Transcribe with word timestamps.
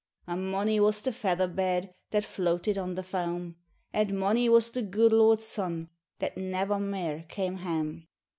And 0.25 0.49
mony 0.51 0.79
was 0.79 1.03
the 1.03 1.11
feather 1.11 1.47
bed 1.47 1.93
That 2.09 2.25
floated 2.25 2.75
on 2.75 2.95
the 2.95 3.03
faeni, 3.03 3.53
And 3.93 4.17
mony 4.19 4.49
was 4.49 4.71
the 4.71 4.81
gude 4.81 5.13
lord's 5.13 5.45
son 5.45 5.89
That 6.17 6.35
never 6.35 6.79
mair 6.79 7.25
came 7.29 7.57
harne. 7.59 8.07